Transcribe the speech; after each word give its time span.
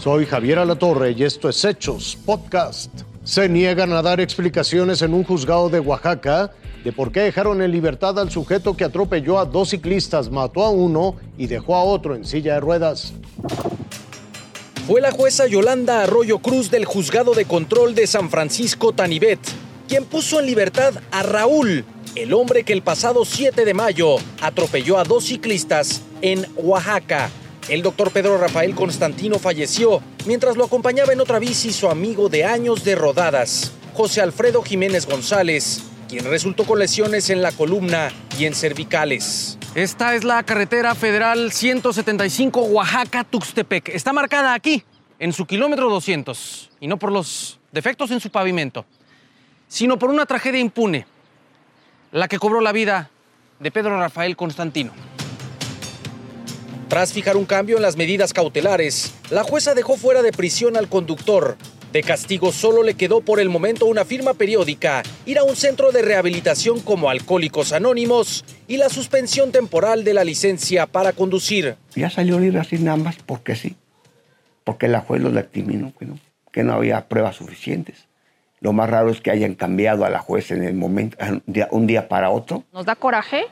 Soy 0.00 0.24
Javier 0.24 0.58
Alatorre 0.58 1.12
y 1.12 1.24
esto 1.24 1.50
es 1.50 1.62
Hechos 1.62 2.16
Podcast. 2.24 2.90
Se 3.22 3.50
niegan 3.50 3.92
a 3.92 4.00
dar 4.00 4.18
explicaciones 4.18 5.02
en 5.02 5.12
un 5.12 5.24
juzgado 5.24 5.68
de 5.68 5.78
Oaxaca 5.78 6.52
de 6.82 6.90
por 6.90 7.12
qué 7.12 7.20
dejaron 7.20 7.60
en 7.60 7.70
libertad 7.70 8.18
al 8.18 8.30
sujeto 8.30 8.74
que 8.74 8.84
atropelló 8.84 9.38
a 9.38 9.44
dos 9.44 9.68
ciclistas, 9.68 10.30
mató 10.30 10.64
a 10.64 10.70
uno 10.70 11.16
y 11.36 11.48
dejó 11.48 11.76
a 11.76 11.84
otro 11.84 12.14
en 12.14 12.24
silla 12.24 12.54
de 12.54 12.60
ruedas. 12.60 13.12
Fue 14.86 15.02
la 15.02 15.10
jueza 15.10 15.46
Yolanda 15.46 16.02
Arroyo 16.02 16.38
Cruz 16.38 16.70
del 16.70 16.86
Juzgado 16.86 17.34
de 17.34 17.44
Control 17.44 17.94
de 17.94 18.06
San 18.06 18.30
Francisco 18.30 18.92
Tanibet 18.94 19.38
quien 19.86 20.04
puso 20.04 20.40
en 20.40 20.46
libertad 20.46 20.94
a 21.10 21.24
Raúl, 21.24 21.84
el 22.14 22.32
hombre 22.32 22.62
que 22.62 22.72
el 22.72 22.80
pasado 22.80 23.24
7 23.24 23.64
de 23.64 23.74
mayo 23.74 24.16
atropelló 24.40 24.98
a 24.98 25.04
dos 25.04 25.24
ciclistas 25.24 26.00
en 26.22 26.46
Oaxaca. 26.56 27.28
El 27.68 27.82
doctor 27.82 28.10
Pedro 28.10 28.38
Rafael 28.38 28.74
Constantino 28.74 29.38
falleció 29.38 30.02
mientras 30.26 30.56
lo 30.56 30.64
acompañaba 30.64 31.12
en 31.12 31.20
otra 31.20 31.38
bici 31.38 31.72
su 31.72 31.88
amigo 31.88 32.28
de 32.28 32.44
años 32.44 32.84
de 32.84 32.94
rodadas, 32.94 33.72
José 33.94 34.20
Alfredo 34.20 34.62
Jiménez 34.62 35.06
González, 35.06 35.82
quien 36.08 36.24
resultó 36.24 36.64
con 36.64 36.78
lesiones 36.78 37.30
en 37.30 37.42
la 37.42 37.52
columna 37.52 38.10
y 38.38 38.46
en 38.46 38.54
cervicales. 38.54 39.58
Esta 39.74 40.14
es 40.14 40.24
la 40.24 40.42
carretera 40.42 40.94
federal 40.94 41.52
175 41.52 42.62
Oaxaca-Tuxtepec. 42.62 43.90
Está 43.90 44.12
marcada 44.12 44.54
aquí, 44.54 44.82
en 45.18 45.32
su 45.32 45.46
kilómetro 45.46 45.88
200, 45.88 46.70
y 46.80 46.88
no 46.88 46.98
por 46.98 47.12
los 47.12 47.60
defectos 47.72 48.10
en 48.10 48.20
su 48.20 48.30
pavimento 48.30 48.84
sino 49.70 49.98
por 49.98 50.10
una 50.10 50.26
tragedia 50.26 50.60
impune, 50.60 51.06
la 52.10 52.26
que 52.26 52.40
cobró 52.40 52.60
la 52.60 52.72
vida 52.72 53.08
de 53.60 53.70
Pedro 53.70 53.98
Rafael 53.98 54.36
Constantino. 54.36 54.92
Tras 56.90 57.12
fijar 57.12 57.36
un 57.36 57.44
cambio 57.44 57.76
en 57.76 57.82
las 57.82 57.96
medidas 57.96 58.32
cautelares, 58.32 59.14
la 59.30 59.44
jueza 59.44 59.74
dejó 59.74 59.96
fuera 59.96 60.22
de 60.22 60.32
prisión 60.32 60.76
al 60.76 60.88
conductor. 60.88 61.56
De 61.92 62.02
castigo 62.02 62.50
solo 62.50 62.82
le 62.82 62.94
quedó 62.94 63.20
por 63.20 63.38
el 63.38 63.48
momento 63.48 63.86
una 63.86 64.04
firma 64.04 64.34
periódica, 64.34 65.04
ir 65.24 65.38
a 65.38 65.44
un 65.44 65.54
centro 65.54 65.92
de 65.92 66.02
rehabilitación 66.02 66.80
como 66.80 67.08
Alcohólicos 67.08 67.72
Anónimos 67.72 68.44
y 68.66 68.76
la 68.76 68.88
suspensión 68.88 69.52
temporal 69.52 70.02
de 70.02 70.14
la 70.14 70.24
licencia 70.24 70.88
para 70.88 71.12
conducir. 71.12 71.76
Ya 71.94 72.10
salió 72.10 72.40
libre 72.40 72.58
así 72.58 72.76
nada 72.78 72.96
más 72.96 73.18
porque 73.24 73.54
sí, 73.54 73.76
porque 74.64 74.88
la 74.88 74.98
juez 75.00 75.22
lo 75.22 75.30
dictaminó, 75.30 75.92
que 75.96 76.06
no, 76.06 76.18
que 76.50 76.64
no 76.64 76.72
había 76.72 77.06
pruebas 77.06 77.36
suficientes. 77.36 78.08
Lo 78.58 78.72
más 78.72 78.90
raro 78.90 79.10
es 79.10 79.20
que 79.20 79.30
hayan 79.30 79.54
cambiado 79.54 80.04
a 80.04 80.10
la 80.10 80.18
juez 80.18 80.50
en 80.50 80.64
el 80.64 80.74
momento, 80.74 81.16
un 81.70 81.86
día, 81.86 82.08
para 82.08 82.30
otro. 82.30 82.64
Nos 82.72 82.84
da 82.84 82.94
coraje 82.94 83.46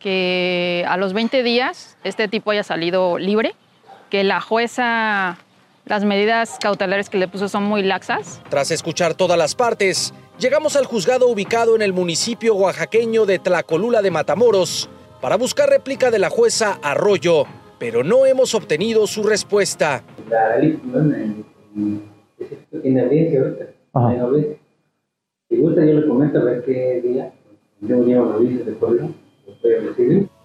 que 0.00 0.84
a 0.88 0.96
los 0.96 1.12
20 1.12 1.42
días 1.44 1.96
este 2.02 2.26
tipo 2.26 2.50
haya 2.50 2.64
salido 2.64 3.18
libre, 3.18 3.54
que 4.08 4.24
la 4.24 4.40
jueza, 4.40 5.38
las 5.84 6.04
medidas 6.04 6.58
cautelares 6.60 7.08
que 7.08 7.18
le 7.18 7.28
puso 7.28 7.48
son 7.48 7.64
muy 7.64 7.82
laxas. 7.82 8.40
Tras 8.48 8.72
escuchar 8.72 9.14
todas 9.14 9.38
las 9.38 9.54
partes, 9.54 10.12
llegamos 10.38 10.74
al 10.74 10.86
juzgado 10.86 11.28
ubicado 11.28 11.76
en 11.76 11.82
el 11.82 11.92
municipio 11.92 12.56
oaxaqueño 12.56 13.26
de 13.26 13.38
Tlacolula 13.38 14.02
de 14.02 14.10
Matamoros 14.10 14.88
para 15.20 15.36
buscar 15.36 15.68
réplica 15.68 16.10
de 16.10 16.18
la 16.18 16.30
jueza 16.30 16.80
Arroyo, 16.82 17.44
pero 17.78 18.02
no 18.02 18.26
hemos 18.26 18.54
obtenido 18.54 19.06
su 19.06 19.22
respuesta. 19.22 20.02
La 20.28 20.58
tiene 22.82 23.02
audiencia 23.02 23.40
ahorita. 23.40 23.66
Si 25.48 25.56
gusta, 25.56 25.84
yo 25.84 25.94
le 25.94 26.06
comento 26.06 26.38
a 26.38 26.44
ver 26.44 26.64
qué 26.64 27.00
día. 27.02 27.32
Yo 27.80 28.04
llevo 28.04 28.38
de 28.38 28.72
pueblo. 28.72 29.10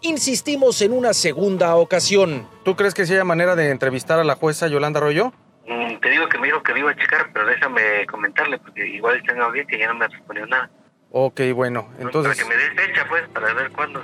Insistimos 0.02 0.82
en 0.82 0.94
una 0.94 1.14
segunda 1.14 1.76
ocasión. 1.76 2.48
¿Tú 2.64 2.76
crees 2.76 2.94
que 2.94 3.06
sí 3.06 3.14
haya 3.14 3.24
manera 3.24 3.56
de 3.56 3.70
entrevistar 3.70 4.20
a 4.20 4.24
la 4.24 4.36
jueza 4.36 4.68
Yolanda 4.68 5.00
Arroyo? 5.00 5.34
Mm, 5.68 6.00
te 6.00 6.10
digo 6.10 6.30
que 6.30 6.38
me 6.38 6.48
dijo 6.48 6.62
que 6.62 6.74
me 6.74 6.80
iba 6.80 6.92
a 6.92 6.96
checar, 6.96 7.32
pero 7.34 7.48
déjame 7.48 8.06
comentarle, 8.10 8.60
porque 8.60 8.88
igual 8.88 9.18
está 9.18 9.34
en 9.34 9.42
audiencia 9.42 9.78
y 9.78 9.80
ya 9.80 9.88
no 9.88 9.96
me 9.96 10.08
respondió 10.08 10.46
nada. 10.46 10.70
Ok, 11.12 11.42
bueno, 11.54 11.90
entonces... 12.00 12.38
Para 12.38 12.50
que 12.50 12.56
me 12.56 12.62
dé 12.62 12.88
fecha, 12.88 13.06
pues, 13.10 13.24
para 13.30 13.54
ver 13.54 13.72
cuándo. 13.72 14.02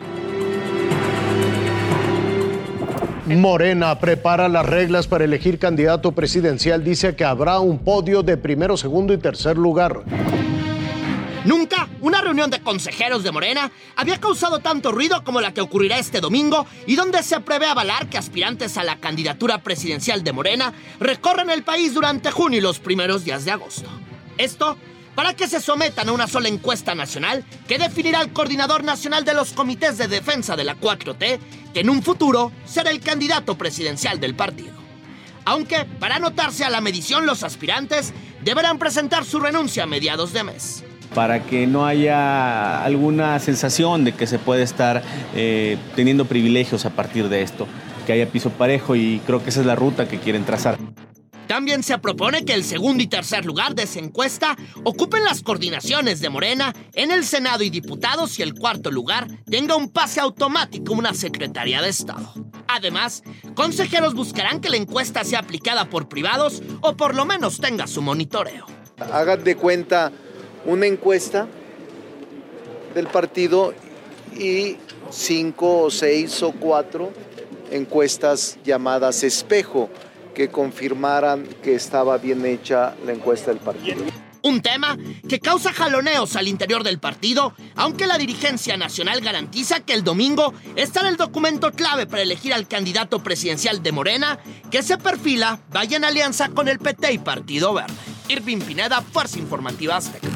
Morena 3.27 3.99
prepara 3.99 4.49
las 4.49 4.65
reglas 4.65 5.07
para 5.07 5.23
elegir 5.23 5.59
candidato 5.59 6.11
presidencial. 6.11 6.83
Dice 6.83 7.15
que 7.15 7.23
habrá 7.23 7.59
un 7.59 7.79
podio 7.79 8.23
de 8.23 8.37
primero, 8.37 8.77
segundo 8.77 9.13
y 9.13 9.17
tercer 9.17 9.57
lugar. 9.57 10.01
Nunca 11.43 11.89
una 12.01 12.21
reunión 12.21 12.51
de 12.51 12.61
consejeros 12.61 13.23
de 13.23 13.31
Morena 13.31 13.71
había 13.95 14.19
causado 14.19 14.59
tanto 14.59 14.91
ruido 14.91 15.23
como 15.23 15.41
la 15.41 15.53
que 15.53 15.61
ocurrirá 15.61 15.97
este 15.97 16.21
domingo 16.21 16.67
y 16.85 16.95
donde 16.95 17.23
se 17.23 17.39
prevé 17.39 17.65
avalar 17.65 18.09
que 18.09 18.19
aspirantes 18.19 18.77
a 18.77 18.83
la 18.83 18.99
candidatura 18.99 19.57
presidencial 19.63 20.23
de 20.23 20.33
Morena 20.33 20.71
recorren 20.99 21.49
el 21.49 21.63
país 21.63 21.95
durante 21.95 22.29
junio 22.29 22.59
y 22.59 22.61
los 22.61 22.79
primeros 22.79 23.25
días 23.25 23.43
de 23.43 23.51
agosto. 23.51 23.89
Esto 24.37 24.77
para 25.15 25.33
que 25.35 25.47
se 25.47 25.59
sometan 25.59 26.09
a 26.09 26.11
una 26.11 26.27
sola 26.27 26.47
encuesta 26.47 26.93
nacional 26.93 27.43
que 27.67 27.79
definirá 27.79 28.21
el 28.21 28.33
coordinador 28.33 28.83
nacional 28.83 29.25
de 29.25 29.33
los 29.33 29.53
comités 29.53 29.97
de 29.97 30.07
defensa 30.07 30.55
de 30.55 30.63
la 30.63 30.79
4T, 30.79 31.39
que 31.73 31.79
en 31.79 31.89
un 31.89 32.03
futuro 32.03 32.51
será 32.65 32.91
el 32.91 33.01
candidato 33.01 33.57
presidencial 33.57 34.19
del 34.19 34.35
partido. 34.35 34.73
Aunque, 35.45 35.85
para 35.85 36.17
anotarse 36.17 36.63
a 36.63 36.69
la 36.69 36.81
medición, 36.81 37.25
los 37.25 37.41
aspirantes 37.41 38.13
deberán 38.43 38.77
presentar 38.77 39.25
su 39.25 39.39
renuncia 39.39 39.83
a 39.83 39.87
mediados 39.87 40.33
de 40.33 40.43
mes. 40.43 40.83
Para 41.13 41.43
que 41.43 41.67
no 41.67 41.85
haya 41.85 42.83
alguna 42.83 43.37
sensación 43.39 44.05
de 44.05 44.13
que 44.13 44.27
se 44.27 44.39
puede 44.39 44.63
estar 44.63 45.01
eh, 45.35 45.77
teniendo 45.95 46.25
privilegios 46.25 46.85
a 46.85 46.91
partir 46.91 47.27
de 47.27 47.41
esto, 47.41 47.67
que 48.05 48.13
haya 48.13 48.27
piso 48.27 48.49
parejo 48.49 48.95
y 48.95 49.21
creo 49.25 49.43
que 49.43 49.49
esa 49.49 49.59
es 49.59 49.65
la 49.65 49.75
ruta 49.75 50.07
que 50.07 50.19
quieren 50.19 50.45
trazar. 50.45 50.77
También 51.51 51.83
se 51.83 51.97
propone 51.97 52.45
que 52.45 52.53
el 52.53 52.63
segundo 52.63 53.03
y 53.03 53.07
tercer 53.07 53.43
lugar 53.43 53.75
de 53.75 53.83
esa 53.83 53.99
encuesta 53.99 54.55
ocupen 54.85 55.25
las 55.25 55.43
coordinaciones 55.43 56.21
de 56.21 56.29
Morena 56.29 56.73
en 56.93 57.11
el 57.11 57.25
Senado 57.25 57.61
y 57.61 57.69
diputados 57.69 58.39
y 58.39 58.41
el 58.41 58.53
cuarto 58.53 58.89
lugar 58.89 59.27
tenga 59.49 59.75
un 59.75 59.91
pase 59.91 60.21
automático 60.21 60.93
una 60.93 61.13
Secretaría 61.13 61.81
de 61.81 61.89
Estado. 61.89 62.33
Además, 62.69 63.21
consejeros 63.53 64.13
buscarán 64.13 64.61
que 64.61 64.69
la 64.69 64.77
encuesta 64.77 65.25
sea 65.25 65.39
aplicada 65.39 65.89
por 65.89 66.07
privados 66.07 66.63
o 66.79 66.95
por 66.95 67.15
lo 67.15 67.25
menos 67.25 67.59
tenga 67.59 67.85
su 67.85 68.01
monitoreo. 68.01 68.65
Hagan 69.11 69.43
de 69.43 69.57
cuenta 69.57 70.09
una 70.65 70.85
encuesta 70.85 71.47
del 72.93 73.07
partido 73.07 73.73
y 74.37 74.77
cinco 75.09 75.83
o 75.83 75.91
seis 75.91 76.41
o 76.43 76.51
cuatro 76.51 77.11
encuestas 77.71 78.57
llamadas 78.63 79.23
espejo 79.23 79.89
que 80.33 80.49
confirmaran 80.49 81.45
que 81.61 81.75
estaba 81.75 82.17
bien 82.17 82.45
hecha 82.45 82.95
la 83.05 83.13
encuesta 83.13 83.51
del 83.51 83.59
partido. 83.59 84.03
Un 84.43 84.61
tema 84.61 84.97
que 85.29 85.39
causa 85.39 85.71
jaloneos 85.71 86.35
al 86.35 86.47
interior 86.47 86.83
del 86.83 86.99
partido, 86.99 87.53
aunque 87.75 88.07
la 88.07 88.17
dirigencia 88.17 88.75
nacional 88.75 89.21
garantiza 89.21 89.81
que 89.81 89.93
el 89.93 90.03
domingo 90.03 90.53
estará 90.75 91.09
el 91.09 91.17
documento 91.17 91.71
clave 91.71 92.07
para 92.07 92.23
elegir 92.23 92.51
al 92.53 92.67
candidato 92.67 93.21
presidencial 93.21 93.83
de 93.83 93.91
Morena, 93.91 94.39
que 94.71 94.81
se 94.81 94.97
perfila 94.97 95.59
vaya 95.69 95.97
en 95.97 96.05
alianza 96.05 96.49
con 96.49 96.67
el 96.67 96.79
PT 96.79 97.13
y 97.13 97.17
Partido 97.19 97.73
Verde. 97.75 97.93
Irving 98.29 98.59
Pineda, 98.59 99.01
Fuerza 99.01 99.37
Informativa 99.37 99.97
Azteca. 99.97 100.30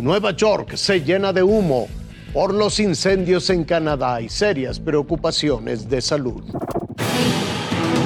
Nueva 0.00 0.30
York 0.30 0.76
se 0.76 1.02
llena 1.02 1.32
de 1.32 1.42
humo 1.42 1.88
por 2.32 2.54
los 2.54 2.80
incendios 2.80 3.50
en 3.50 3.64
Canadá 3.64 4.20
y 4.20 4.28
serias 4.28 4.80
preocupaciones 4.80 5.90
de 5.90 6.00
salud. 6.00 6.42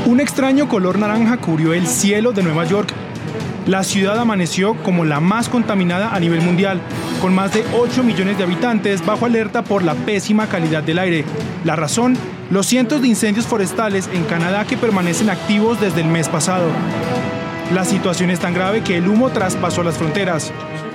Un 0.06 0.20
extraño 0.20 0.68
color 0.68 0.98
naranja 0.98 1.36
cubrió 1.36 1.72
el 1.72 1.86
cielo 1.86 2.32
de 2.32 2.42
Nueva 2.42 2.64
York. 2.64 2.92
La 3.66 3.84
ciudad 3.84 4.18
amaneció 4.18 4.74
como 4.82 5.04
la 5.04 5.20
más 5.20 5.48
contaminada 5.48 6.14
a 6.14 6.20
nivel 6.20 6.42
mundial, 6.42 6.80
con 7.22 7.34
más 7.34 7.54
de 7.54 7.64
8 7.78 8.02
millones 8.02 8.38
de 8.38 8.44
habitantes 8.44 9.04
bajo 9.06 9.26
alerta 9.26 9.62
por 9.62 9.82
la 9.82 9.94
pésima 9.94 10.48
calidad 10.48 10.82
del 10.82 10.98
aire. 10.98 11.24
La 11.64 11.76
razón, 11.76 12.16
los 12.50 12.66
cientos 12.66 13.02
de 13.02 13.08
incendios 13.08 13.46
forestales 13.46 14.10
en 14.12 14.24
Canadá 14.24 14.66
que 14.66 14.76
permanecen 14.76 15.30
activos 15.30 15.80
desde 15.80 16.00
el 16.00 16.08
mes 16.08 16.28
pasado. 16.28 16.66
La 17.72 17.84
situación 17.84 18.30
es 18.30 18.40
tan 18.40 18.52
grave 18.52 18.82
que 18.82 18.98
el 18.98 19.08
humo 19.08 19.30
traspasó 19.30 19.82
las 19.82 19.96
fronteras. 19.96 20.52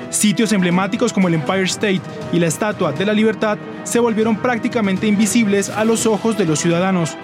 Sitios 0.09 0.51
emblemáticos 0.51 1.13
como 1.13 1.27
el 1.27 1.35
Empire 1.35 1.63
State 1.63 2.01
y 2.33 2.39
la 2.39 2.47
Estatua 2.47 2.91
de 2.91 3.05
la 3.05 3.13
Libertad 3.13 3.57
se 3.83 3.99
volvieron 3.99 4.37
prácticamente 4.37 5.07
invisibles 5.07 5.69
a 5.69 5.85
los 5.85 6.05
ojos 6.05 6.37
de 6.37 6.45
los 6.45 6.59
ciudadanos. 6.59 7.15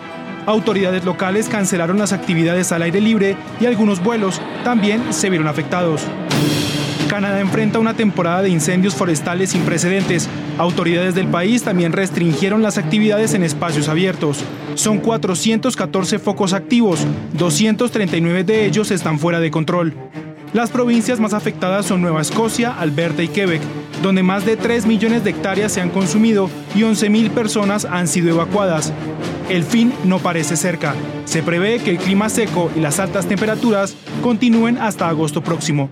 Autoridades 0.45 1.03
locales 1.05 1.49
cancelaron 1.49 1.97
las 1.97 2.13
actividades 2.13 2.71
al 2.71 2.83
aire 2.83 3.01
libre 3.01 3.35
y 3.59 3.65
algunos 3.65 4.03
vuelos 4.03 4.39
también 4.63 5.13
se 5.13 5.29
vieron 5.29 5.47
afectados. 5.47 6.01
Canadá 7.07 7.39
enfrenta 7.39 7.79
una 7.79 7.93
temporada 7.93 8.41
de 8.41 8.49
incendios 8.49 8.95
forestales 8.95 9.51
sin 9.51 9.61
precedentes. 9.61 10.27
Autoridades 10.57 11.15
del 11.15 11.27
país 11.27 11.63
también 11.63 11.93
restringieron 11.93 12.61
las 12.61 12.77
actividades 12.77 13.33
en 13.33 13.43
espacios 13.43 13.87
abiertos. 13.87 14.43
Son 14.75 14.99
414 14.99 16.19
focos 16.19 16.53
activos, 16.53 17.05
239 17.33 18.43
de 18.43 18.65
ellos 18.65 18.91
están 18.91 19.19
fuera 19.19 19.39
de 19.39 19.51
control. 19.51 19.93
Las 20.55 20.71
provincias 20.71 21.19
más 21.19 21.33
afectadas 21.33 21.85
son 21.85 21.99
Nueva 21.99 22.21
Escocia, 22.21 22.71
Alberta 22.79 23.21
y 23.21 23.27
Quebec. 23.27 23.61
donde 24.01 24.23
más 24.23 24.45
de 24.45 24.55
3 24.55 24.85
millones 24.85 25.21
de 25.25 25.31
hectáreas 25.31 25.73
se 25.73 25.81
han 25.81 25.89
consumido 25.89 26.49
y 26.73 26.83
11 26.83 27.09
mil 27.09 27.29
personas 27.29 27.83
han 27.83 28.07
sido 28.07 28.29
evacuadas. 28.29 28.93
El 29.49 29.65
fin 29.65 29.93
no 30.05 30.19
parece 30.19 30.55
cerca. 30.55 30.95
Se 31.25 31.43
prevé 31.43 31.79
que 31.79 31.91
el 31.91 31.97
clima 31.97 32.29
seco 32.29 32.71
y 32.73 32.79
las 32.79 33.01
altas 33.01 33.25
temperaturas 33.25 33.97
continúen 34.23 34.77
hasta 34.77 35.09
agosto 35.09 35.43
próximo. 35.43 35.89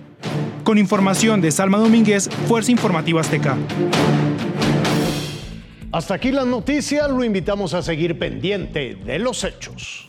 Con 0.62 0.78
información 0.78 1.42
de 1.42 1.50
Salma 1.50 1.76
Domínguez, 1.76 2.30
Fuerza 2.48 2.72
Informativa 2.72 3.20
Azteca. 3.20 3.58
Hasta 5.92 6.14
aquí 6.14 6.32
las 6.32 6.46
noticias, 6.46 7.10
lo 7.10 7.22
invitamos 7.22 7.74
a 7.74 7.82
seguir 7.82 8.18
pendiente 8.18 8.94
de 8.94 9.18
los 9.18 9.44
hechos. 9.44 10.08